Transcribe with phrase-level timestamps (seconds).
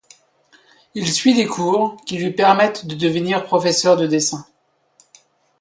[0.95, 4.47] Il suit des cours qui lui permettent de devenir professeur de dessin.